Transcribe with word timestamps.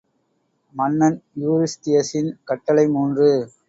மன்னன் 0.75 1.19
யூரிஸ்தியஸின் 1.43 2.31
கட்டளை 2.43 2.87
மூன்று. 2.87 3.29